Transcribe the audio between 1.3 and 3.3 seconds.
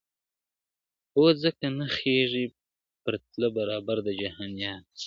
ځکه نه خېژي په